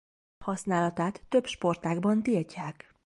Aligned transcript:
Használatát 0.39 1.23
több 1.29 1.45
sportágban 1.45 2.23
tiltják. 2.23 2.93